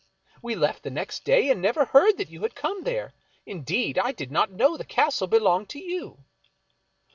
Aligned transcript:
V/e 0.43 0.55
left 0.55 0.81
the 0.81 0.89
next 0.89 1.23
day, 1.25 1.51
and 1.51 1.61
never 1.61 1.85
heard 1.85 2.17
that 2.17 2.31
you 2.31 2.41
had 2.41 2.55
come 2.55 2.85
there; 2.85 3.13
indeed, 3.45 3.99
I 3.99 4.11
did 4.11 4.31
not 4.31 4.49
know 4.51 4.75
the 4.75 4.83
castle 4.83 5.27
belonged 5.27 5.69
to 5.69 5.79
you." 5.79 6.25